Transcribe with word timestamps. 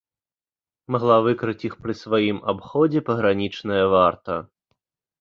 Магла 0.95 1.17
выкрыць 1.27 1.67
іх 1.69 1.77
пры 1.85 1.97
сваім 2.01 2.41
абходзе 2.55 3.07
пагранічная 3.13 3.81
варта. 3.97 4.33